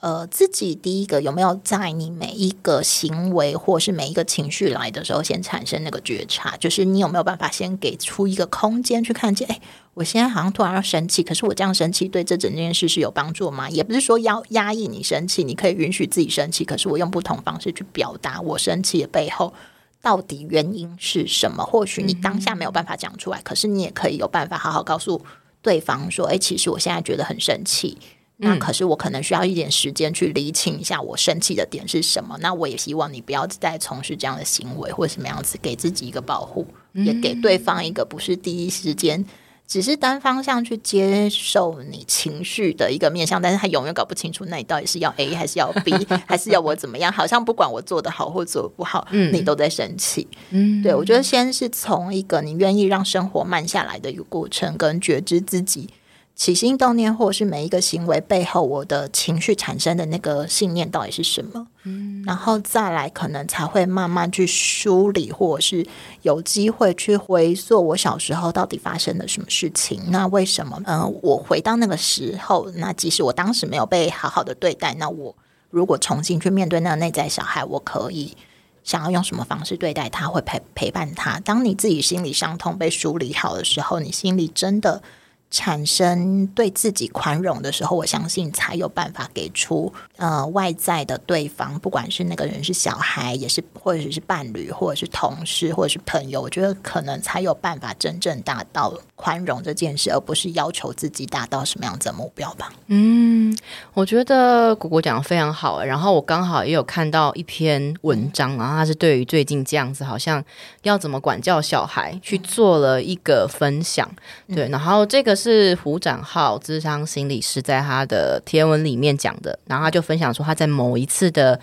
[0.00, 6.56] 呃，自己第一个有没有在你每一个行为或是每一个情绪来的时候，先产生那个觉察？
[6.56, 9.48] 就是你有没有办法先给出一个空间去看见？
[9.48, 9.60] 哎，
[9.94, 13.68] 我现在好像突然要生气，可是我这样生气对这整件事是有帮助吗？
[13.68, 19.52] 也不是说要压抑你生气，你可以允许自己生气，可是我用不同方式去表达我生气的背后
[20.00, 21.64] 到底原因是什么？
[21.64, 25.20] 或许你当下没有办法讲出来，可是你也可以有办法好好告诉
[25.62, 27.98] 对方说：“哎，其实我现在觉得很生气。”
[28.40, 32.38] 那可是我可能需要一点时间去理清一下我生气的点是什么。
[32.40, 39.24] 那我也希望你不要再从事这样的行为或者什么样子，给自己一个保护，也给对方一个不是第一时间。
[39.68, 45.92] 只是单方向去接受你情绪的一个面向，但是他永远搞不清楚，那你到底是要 A 还是要 B，
[46.26, 47.12] 还是要我怎么样？
[47.12, 50.26] 好像不管我做的好或做的不好，你都在生气。
[50.48, 55.90] 嗯，对我觉得先是从一个你愿意让生活慢下来的一个过程，跟觉知自己。
[56.38, 61.66] 起心动念，或者是每一个行为背后，我的情绪产生的那个信念到底是什么？
[61.82, 65.84] 嗯，然后再来，可能才会慢慢去梳理，或者是
[66.22, 70.00] 有机会去回溯我小时候到底发生了什么事情。
[70.10, 70.80] 那为什么？
[70.86, 75.34] 嗯，我回到那个时候，那即使我当时没有被好好的对待，那我
[75.70, 78.36] 如果重新去面对那个内在小孩，我可以
[78.84, 81.40] 想要用什么方式对待他，会陪陪伴他。
[81.40, 85.02] 当你自己心理伤痛被梳理好的时候，你心里真的。
[85.50, 102.70] 产生对自己宽容的时候，我相信才有办法给出呃外在的对方，不管是那个人是小孩，也是或者是伴侣，或者是同事，或者是朋友，我觉得可能才有办法真正达到宽容这件事，而不是要求自己达到什么样子的目标吧。
[102.88, 103.56] 嗯，
[103.94, 105.82] 我觉得果果讲的非常好。
[105.82, 110.44] 然后我刚好也有看到一篇文章，然后他是对于最近这样子，好像
[110.82, 114.06] 要怎么管教小孩去做了一个分享。
[114.54, 115.37] 对，然后这个。
[115.38, 121.58] 是胡展浩智商心理师在他的贴文里面讲的，然后他就分享说他在某一次的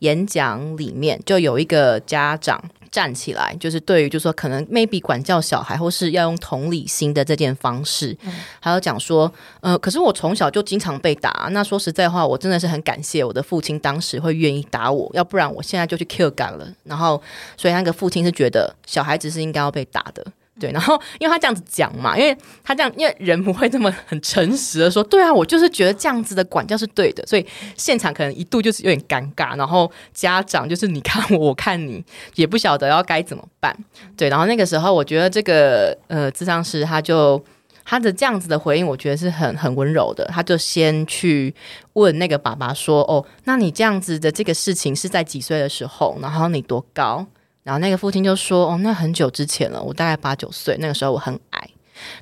[0.00, 8.16] 演讲里面，就有一个家长站起来，就是对于就说可能 maybe 管教小孩或是要用同理心的这件方式，
[8.58, 16.66] 还有讲说，呃，可是我从小就经常被打，那说实在话，我真的是很感谢我的父亲当时会愿意打我，要不然我现在就去 kill 感了。
[16.84, 17.22] 然后，
[17.56, 20.26] 所以那个父亲是觉得小孩子是应该要被打的。
[20.60, 27.44] 对，然后因为他这样子讲嘛，因为他这样，因为人不会这么很诚实的说，对啊，我就是觉得这样子的管教是对的，所以
[27.76, 33.74] 现场可能一度就是有点尴尬，然后家长就是你看我，我看你，也不晓得要该怎么办。
[34.16, 37.42] 对，然后那个时候我觉得这个呃，智商师他就
[37.84, 41.54] 他的这样子的回应，我觉得是很很温柔的，他就先去
[41.94, 47.26] 问那个爸爸说，哦，那你这样子的这个事情是在几岁的时候，然后你多高？
[47.62, 51.70] 然后那个父亲就说：“哦，那很久之前了，我大概八九岁，那个时候我很矮。”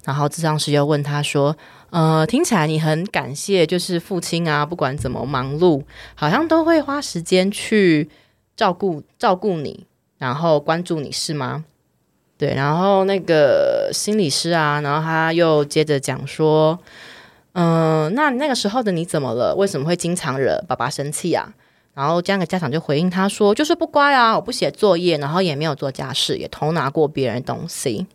[0.04, 1.56] 然后智障师又问他说
[1.90, 5.84] ：“呃，听起来你很感谢，就是父亲啊，不管怎么忙碌，
[6.16, 8.10] 好像都会花时间去
[8.56, 9.86] 照顾照顾你，
[10.18, 11.64] 然后关注你是吗？”
[12.36, 16.78] 对，然后那个心理师啊，然后他又接着讲说
[17.54, 19.54] ：“嗯，那那个时候的你怎么了？
[19.56, 21.54] 为什么会经常惹爸爸生气啊？”
[21.98, 28.06] 然后这样的家长就回应他说：“就是不乖啊，我不写作业，然后也没有做家事，也偷拿过别人东西。”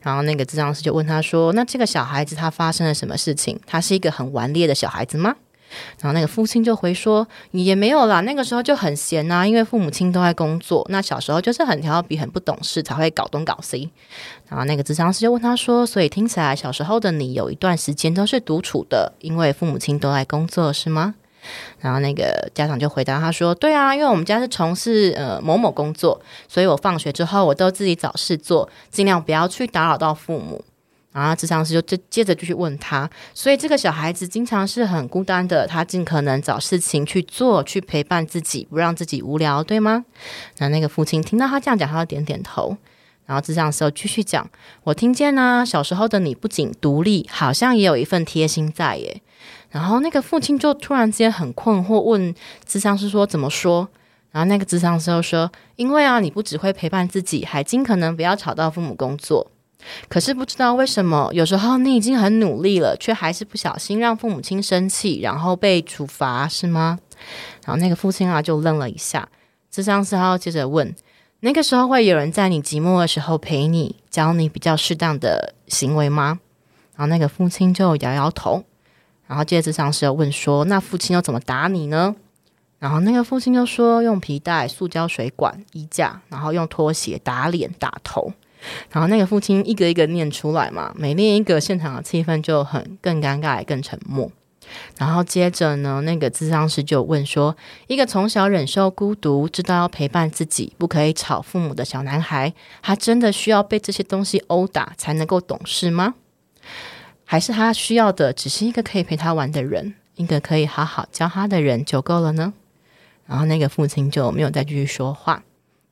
[0.00, 3.58] 然后那个智障师就问他说：“那这个小孩子他发生了什么事情？
[3.66, 5.34] 他是一个很顽劣的小孩子吗？”
[5.98, 10.86] 然后那个父亲就回说：“也没有啦，那个时候就很闲啊，因为父母亲都在工作。
[10.88, 13.90] 那小时候就是很调皮、很不懂事，才会搞东搞西。”
[14.48, 21.16] 然后那个智商师就问他说：“所以听起来小时候的你有一段时间都是独处的，因为父母亲都在工作，是吗？”
[21.80, 30.64] 然后那个家长就回答他说：“对啊，因为我们家是从事呃某某工作，所以我放学之后我都自己找事做，尽量不要去打扰到父母。”
[31.12, 40.06] 然后智商师就接接着继续问他：“所以这个小孩子经常是很孤单的，他尽可能找事情去做，去陪伴自己，不让自己无聊，对吗？”
[40.56, 42.76] 那那个父亲听到他这样讲，他就点点头。
[43.26, 44.48] 然后智障师又继续讲
[44.84, 49.20] ：“我听见呢，小时候的你不仅独立，好像也有一份贴心在耶。”
[49.72, 52.32] 然后那个父亲就突然之间很困惑，问
[52.66, 53.88] 智商师说：“怎么说？”
[54.30, 59.50] 然后那个智商师又说：“因为啊，你不只会陪伴自己，还尽可能不要吵到父母工作。
[60.08, 66.98] 可是不知道为什么，有时候你已经很努力了，却还是不小心让父母亲生气，然后被处罚，是吗？”
[67.64, 69.26] 然后那个父亲啊就愣了一下。
[69.70, 70.94] 智商师要接着问
[71.40, 76.40] ：“那个时候会有人在你寂寞的时候陪你，教你比较适当的行为吗？”
[76.94, 78.64] 然后那个父亲就摇摇头。
[79.26, 82.14] 然后接着上师又问说：“那父亲又怎么打你呢？”
[82.78, 88.32] 然后那个父亲就说：“用皮带、塑胶水管、衣架，然后用拖鞋打脸、打头。”
[88.90, 94.30] 然后那个父亲一个一个念出来嘛，每念一个，现场的气氛就很更尴尬、更沉默。
[94.96, 97.56] 然后接着呢，那个智商师就问说
[97.88, 106.14] ：“一个从小忍受孤独、知道要陪伴自己、不可以吵父母的小男孩，他真的需要被这些东西殴打才能够懂事吗？”
[107.24, 112.52] 还是他需要的只是一个可以陪他玩的人，一个可以好好教他的人就够了呢？
[113.26, 115.42] 然后那个父亲就没有再继续说话。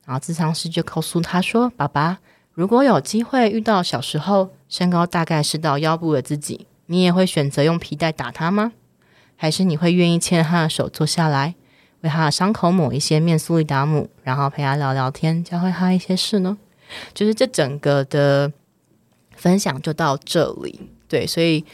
[0.05, 2.19] 然后智商师就告诉他说：“爸爸，
[2.53, 8.73] 如果有机会遇到小时候身高大概是到腰部的自己，你也会选择用皮带打他吗？
[9.37, 11.55] 还是你会愿意牵他的手坐下来，
[12.01, 16.59] 为他的伤口抹一些面苏利达姆，然后陪他聊聊天，教会他一些事呢？
[17.15, 18.53] 就是这整个的
[19.37, 20.91] 分享就到这里。
[21.11, 21.65] 对，所以，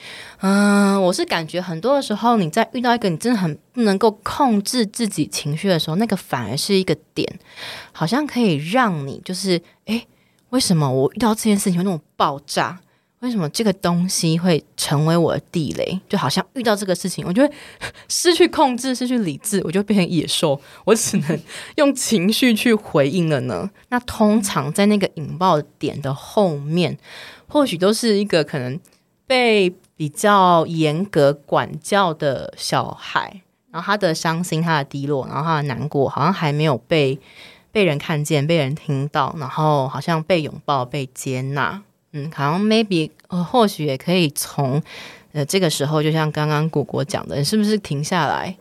[0.40, 7.38] 嗯，我是感觉很多的时候，你在遇到一个你真的很不能够控制自己情绪的时候，那个反而是一个点，
[7.92, 10.06] 好像可以让你就是，诶，
[10.48, 12.80] 为什么我遇到这件事情会那种爆炸？
[13.20, 16.00] 为什么这个东西会成为我的地雷？
[16.08, 17.54] 就好像遇到这个事情，我就会
[18.08, 21.40] 失去控制，失去理智，我就变成野兽，我只能
[21.76, 23.68] 用情绪去回应了呢。
[23.90, 26.96] 那通常在那个引爆点的后面，
[27.48, 28.80] 或许都是一个可能。
[29.26, 37.18] 被比较严格管教的小孩，然后他的伤心、他的低落，然后他的难过，好像还没有被
[37.72, 41.82] 被人看见、被人听到，然后好像被拥抱、被接纳。
[42.12, 43.10] 嗯，好像 maybe，
[43.50, 44.82] 或许也可以从
[45.32, 48.56] 呃这个时候，就像刚刚果果讲的，你是不是停下来？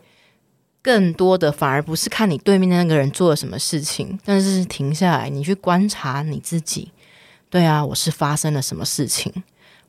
[0.82, 6.92] 更多的反而不是看你对面的那个人做了什么事情，但是停下来，你去观察你自己。
[7.48, 9.32] 对啊，我是发生了什么事情？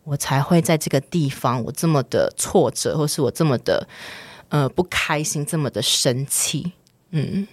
[0.07, 3.85] 我才会在这个地方，我这么的挫折，或是我这么的
[4.47, 6.71] 呃不开心，这么的生气。
[7.09, 7.45] 嗯，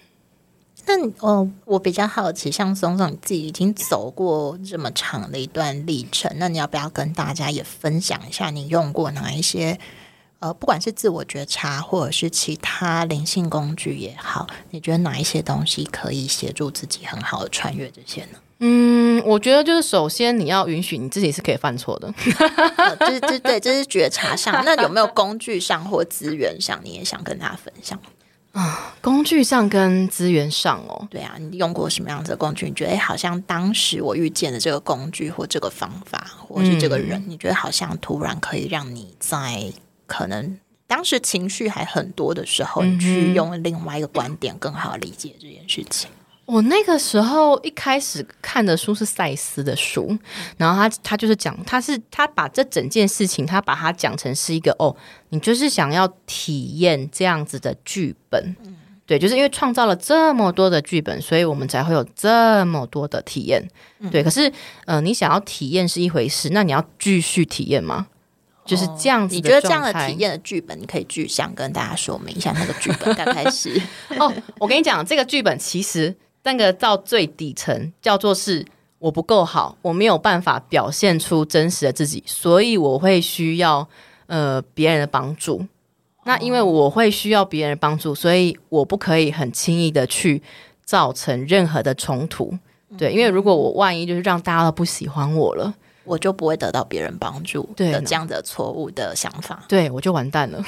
[0.86, 9.76] 那哦，我比较好奇，像松松你自己已经走过这么长的一段历程，那你要不要跟大家也分享一下，你用过哪一些
[10.38, 18.38] 呃，不管是自我觉察，或者是其他灵性工具也好，你觉得哪一些东西可以协助自己很好的穿越这些呢？
[18.66, 22.10] 嗯，我觉得就是首先你要允许你自己是可以犯错的，
[22.98, 24.64] 这这对这是觉察上。
[24.64, 28.00] 那有没有工具上或资源上，你也想跟大家分享
[28.52, 28.94] 啊？
[29.02, 32.64] 工具上跟资源上哦，对啊，你用过什么样子的工具？
[32.64, 39.70] 你觉得哎，好像当时我遇见的这个工具或这个方法，或是这个人，你觉得好像突然可以让你在
[40.06, 46.08] 可能当时情绪还很多的时候，你去用另外一个观点更好理解这件事情。
[46.46, 50.16] 我那个时候一开始看的书是赛斯的书，
[50.58, 54.94] 然后他他就是讲，他是他把这整件事情，他把它讲成是一个哦，
[55.30, 58.54] 你就是想要体验这样子的剧本，
[59.06, 63.66] 对，就是因为创造了这么多的剧本，所以我们才会有这么多的体验，
[64.10, 64.22] 对。
[64.22, 64.52] 可是
[64.84, 68.06] 呃，你想要体验是一回事，那你要继续体验吗？
[68.66, 69.34] 就是这样子？
[69.34, 73.80] 你觉得这样的体验的剧本，你可以具象跟大家说明一下那个剧本刚开始？
[74.20, 76.14] 哦，我跟你讲，这个剧本其实。
[76.44, 78.64] 那个到最底层叫做是
[78.98, 83.86] 我不够好，我没有办法表现出真实的自己，所以我会需要
[84.26, 85.66] 呃别人的帮助。
[86.24, 90.42] 那因为我会需要别人的帮助，所以我不可以很轻易的去
[90.84, 92.56] 造成任何的冲突。
[92.96, 95.74] 对，因为如果我万一就是让大家都不喜欢我了，
[96.04, 100.62] 我就不会得到别人帮助的这样的错误的想法，对我就完蛋了。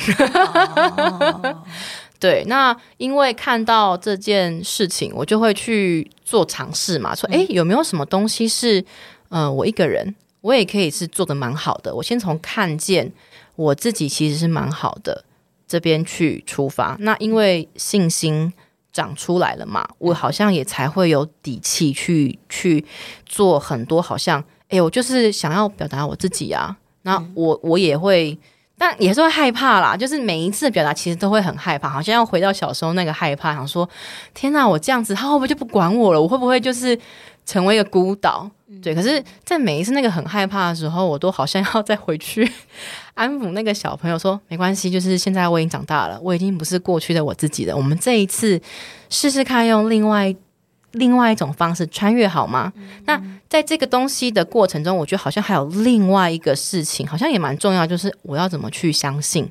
[2.19, 8.83] 对，那因为看到这件事情，我就会去做尝试嘛，说，哎，有没有什么东西是，
[9.29, 11.95] 呃，我一个人我也可以是做的蛮好的。
[11.95, 13.13] 我先从看见
[13.55, 15.25] 我自己其实是蛮好的
[15.69, 18.51] 这边去出发，那因为信心
[18.93, 22.83] 长出来了嘛，我好像也才会有底气去去
[23.27, 28.39] 做很多，好像，哎，我就是想要表达我自己啊，那我我也会。
[28.79, 33.89] 但也是会害怕啦，就是每一次表达其实都会很害怕，好像要回到小时候那个害怕，想说
[34.35, 36.21] 天哪，我这样子他会不会就不管我了？
[36.21, 36.99] 我会不会就是
[37.45, 38.51] 成为一个孤岛？
[38.83, 42.47] 对，可是，在每一次那个很害怕的时候，我都好像要再回去
[43.15, 47.77] 安抚那个小朋友，说没关系，就是现在我已经长大了，我已经不是过去的我自己了。
[47.77, 48.61] 我们这一次
[49.09, 50.35] 试试看用另外。
[50.93, 52.73] 另外一种方式穿越好吗？
[53.05, 59.49] 那在这个东西的过程中，我觉得好像还有另外一个事情，好像也蛮重要，就是我要怎么去相信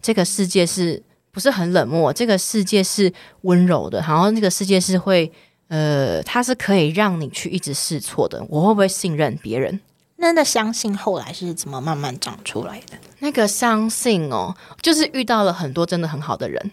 [0.00, 2.12] 这个世界是不是很冷漠？
[2.12, 3.12] 这个世界是
[3.42, 5.32] 温柔的，然后那个世界是会
[5.68, 8.44] 呃，它是可以让你去一直试错的。
[8.48, 9.80] 我会不会信任别人？
[10.16, 12.96] 那那相信后来是怎么慢慢长出来的？
[13.18, 16.70] 那个相信哦，就是遇到了很多真的很好的人。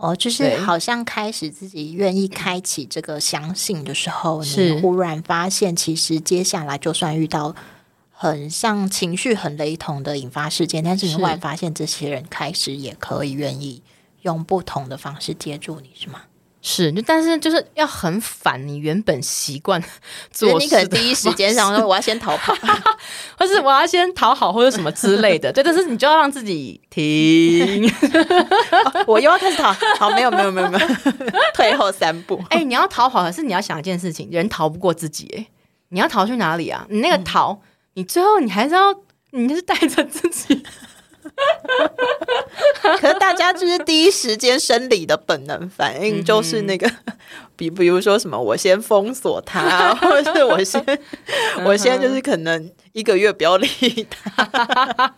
[0.00, 7.54] 哦，就是好像开始自己愿意开启这个相信的时候，你忽然发现，其实接下来就算遇到
[8.10, 13.82] 很像情绪很雷同的引发事件，但是你忽然发现，这些人开始也可以愿意
[14.22, 16.22] 用不同的方式接住你，是吗？
[16.62, 19.82] 是，但是就是要很反你原本习惯
[20.30, 22.54] 做事，你可能第一时间想说我要先逃跑，
[23.38, 25.50] 或是我要先讨好或者什么之类的。
[25.50, 27.90] 对，但是你就要让自己停，
[29.06, 29.74] 我又要开始逃。
[29.98, 30.86] 好，没有没有没有没有，
[31.54, 32.42] 退后三步。
[32.50, 35.32] 哎，你要逃跑，可是你要想一件事情，人逃不过自己。
[35.36, 35.46] 哎，
[35.88, 36.86] 你要逃去哪里啊？
[36.90, 37.62] 你那个逃，
[37.94, 38.94] 你最后你还是要，
[39.30, 40.62] 你就是带着自己。
[43.00, 46.90] 可是大家就是第一时间生理的本能反应，就是那个，
[47.56, 50.82] 比比如说什么，我先封锁他， 或者是我先，
[51.64, 53.68] 我先就是可能一个月不要理
[54.10, 55.14] 他。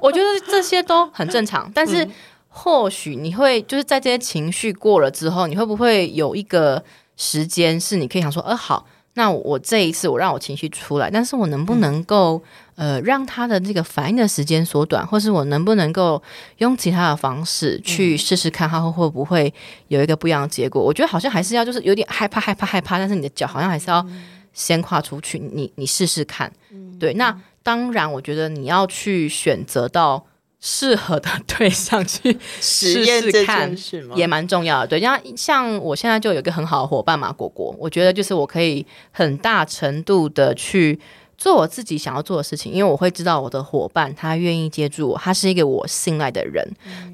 [0.00, 2.08] 我觉得这些都很正常，但是
[2.48, 6.82] 或许你会就是在这些情绪过了之后，你会不会有一个
[7.16, 8.86] 时间是你可以想说，呃，好。
[9.14, 12.42] 那我这一次我让我情绪出来，但是我能不能够
[12.76, 16.22] 呃让他的这个反应的时间缩短，或是我能不能够
[16.58, 19.52] 用其他的方式去试试看，他会会不会
[19.88, 20.82] 有一个不一样的结果？
[20.82, 24.06] 我觉得好像还是要就是有点害怕害怕害怕，但是你的脚好像还是要
[24.52, 26.50] 先跨出去，你你试试看。
[26.98, 30.24] 对，那当然，我觉得你要去选择到。
[30.64, 33.74] 适合的对象去试试看，
[34.14, 34.86] 也蛮重要的。
[34.86, 41.00] 对，像像我现在就有一个很好的伙伴嘛，果果，我觉得就是我可以很大程度的去
[41.36, 46.64] 做我自己想要做的事情，因为我会知道我的伙伴他愿意接住我，他是一个我信赖的人。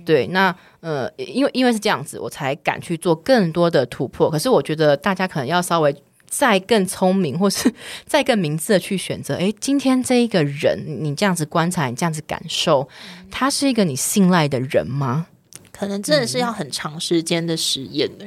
[0.04, 4.30] 对，那呃，因为因为是这样子，我才敢去做更多的突破。
[4.30, 5.96] 可是我觉得大家可能要稍微。
[6.28, 7.72] 再更聪明， 或是
[8.06, 9.36] 再更明智的去选择。
[9.36, 12.88] 哎，今天这一个人，你这样子观察，你这样子感受，
[13.30, 15.26] 他是一个你信赖的人吗？
[15.72, 18.24] 可能真的是要很长时间的实验呢，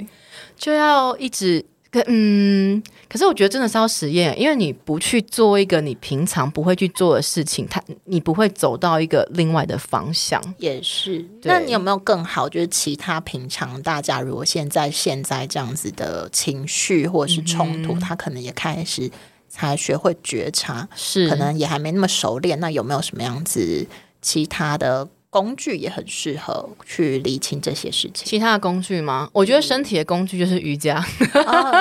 [0.58, 1.66] 就要一直。
[1.92, 2.82] 跟嗯，
[3.12, 10.42] 可是我觉得真的是要实验，因为你不去做一个你平常不会去做的事情，他你不会走到一个另外的方向。
[10.58, 12.48] 也是，那你有没有更好？
[12.48, 19.12] 就是其他平常大家如果现在现在这样子的情绪或者是冲突，他可能也开始
[19.50, 22.58] 才学会觉察，是可能也还没那么熟练。
[22.62, 23.86] 那有没有什么样子
[24.22, 25.10] 其他的？
[25.32, 28.26] 工具也很适合去理清这些事情。
[28.26, 29.30] 其他的工具吗？
[29.32, 31.02] 我觉得身体的工具就是瑜伽，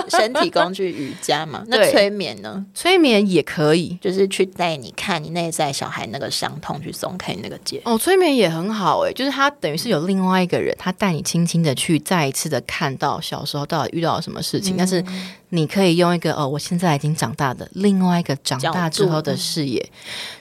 [0.08, 1.64] 身体工具瑜伽嘛。
[1.68, 2.64] 那催眠呢？
[2.72, 7.82] 催眠也可以，就是去带你看你内在小孩那个伤痛，去松开那个结。
[7.84, 15.04] 哦，催眠也很好哎，就是他等于是有另外一个人，他带你轻轻的去再一次的看到小时候到底遇到了什么事情，但是
[15.50, 19.88] 你可以用一个哦，我现在已经长大的另外一个长大之后的视野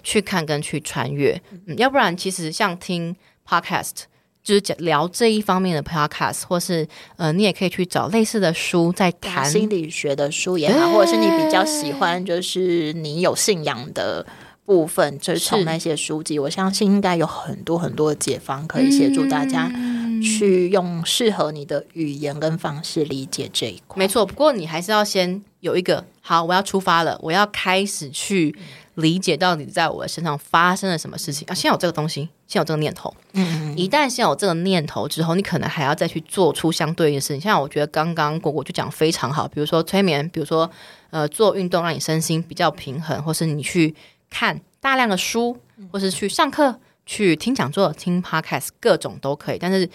[0.01, 1.39] 去看跟去穿越。
[1.67, 3.15] 嗯，要不然其实像听。
[3.51, 4.03] Podcast
[4.43, 14.23] 就是讲聊这一方面的 Podcast，或是呃，你也可以去找类似的书在谈心理学的书也好，或者是你比较喜欢，就是你有信仰的
[14.65, 19.67] 部分，就是从那些书籍，我相信应该有很多很多的解方可以协助大家
[20.21, 23.97] 去用适合你的语言跟方式理解这一块。
[23.97, 28.55] 没错，不过你还是要先有一个好，我要出发了，我要开始去。
[28.95, 31.53] 理解到底在我身上发生了什么事情啊？
[31.53, 33.15] 先有这个东西，先有这个念头。
[33.31, 37.39] 嗯，一旦先有这个念头之后，你可能还要再去做出相对应的事情。
[37.39, 40.69] 像我觉得刚刚果果就讲非常好，比如说催眠，比如说
[41.11, 43.95] 呃做运动，让你身心比较平衡，或是你去
[44.29, 45.57] 看大量的书，
[45.93, 46.77] 或是去上课、
[47.09, 49.57] 去听讲座、听 podcast，各种都可以。
[49.57, 49.89] 但是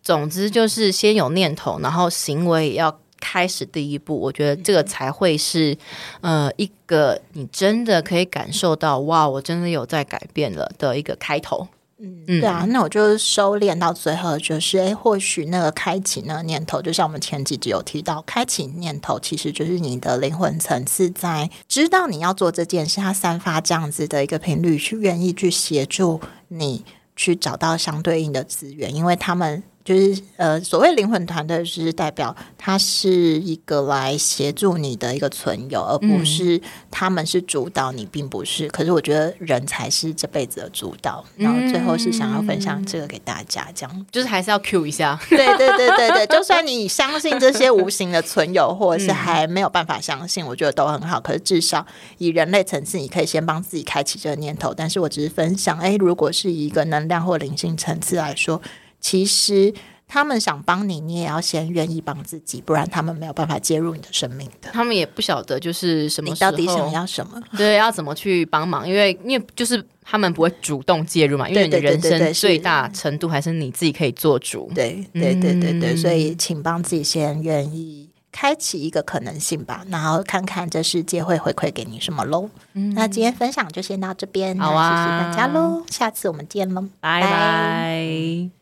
[0.00, 3.00] 总之就是先有念头，然后行为也要。
[3.22, 5.76] 开始第一步，我觉得这个才会是，
[6.22, 11.68] 呃，一个你真的可以感受到，哇，我真的有在改变了的一个开头。
[12.02, 26.84] 嗯，对啊，那我就收敛到最后，就是，哎，或许那个开启那个念头，就像我们前几集有提到，开启念头其实就是你的灵魂层次在知道你要做这件事，它散发这样子的一个频率，去愿意去协助你
[27.14, 29.62] 去找到相对应的资源，因为他们。
[29.90, 36.60] 就是呃，所谓灵魂团队，是代表他是一个来协助你的一个存有，而不是
[36.92, 38.68] 他们是主导你，并不是。
[38.68, 41.24] 可是我觉得人才是这辈子的主导。
[41.34, 45.18] 然后最后是想要分享这个给大家，这样就是还是要 Q 一下。
[45.28, 51.20] 对对对对对，就算你相信这些无形的存有，或者是还没有办法相信，我觉得都很好。
[51.20, 51.84] 可是至少
[52.18, 54.72] 以人类层次，你可以先帮自己开启这个念头。
[54.72, 58.62] 但是我只是分享，哎，如果是一个能量或灵性层次来说。
[59.00, 59.72] 其实
[60.06, 64.70] 他们想帮你，你也要先愿意帮自己，不然他们没有办法介入你的生命的。
[64.72, 67.40] 他们也不晓得就是什么，你到底想要什么？
[67.56, 68.88] 对，要怎么去帮忙？
[68.88, 74.70] 因为因为就是他们不会主动介入嘛，因为你的人生最大程度还是你自己可以做主。
[74.74, 82.50] 对对对对对，所以请帮自己先愿意开启一个可能性吧，然后看看这世界会回馈给你什么喽。
[82.72, 88.59] 那今天分享就先到这边，好啊，谢谢大家喽，下次我们见喽，拜拜。